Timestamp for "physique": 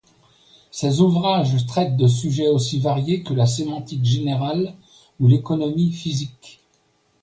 5.91-6.59